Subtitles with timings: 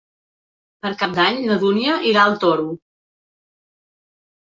[0.85, 2.69] Per Cap d'Any na Dúnia irà al Toro.